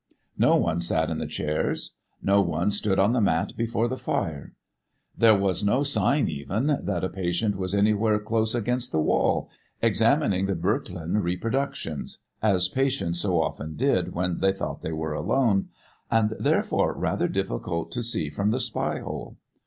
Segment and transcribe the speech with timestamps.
[0.39, 1.93] No one sat in the chairs;
[2.23, 4.55] no one stood on the mat before the fire;
[5.15, 9.47] there was no sign even that a patient was anywhere close against the wall,
[9.79, 15.69] examining the Böcklin reproductions as patients so often did when they thought they were alone
[16.09, 19.37] and therefore rather difficult to see from the spy hole.